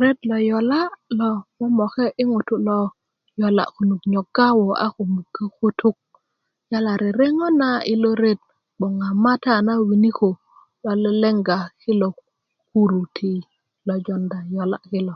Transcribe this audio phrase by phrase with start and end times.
[0.00, 0.80] ret lo yola
[1.60, 2.78] momoke i ŋutu lo
[3.40, 5.98] yola konu nyoga wo a ko mugö kutuk
[6.70, 8.32] yala rerenŋö na i lo re
[8.78, 10.28] bgoŋ a mata na winiko
[10.82, 12.08] lo lelenga kilo
[12.68, 13.32] kuru ti
[13.86, 15.14] lo jonda yola kilo